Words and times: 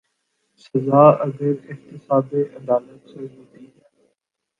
سزا 0.63 1.03
اگر 1.25 1.53
احتساب 1.69 2.27
عدالت 2.55 3.09
سے 3.09 3.19
ہوتی 3.19 3.65
ہے۔ 3.65 3.79